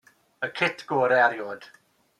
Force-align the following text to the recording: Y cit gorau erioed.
Y 0.45 0.49
cit 0.61 0.77
gorau 0.93 1.23
erioed. 1.27 1.63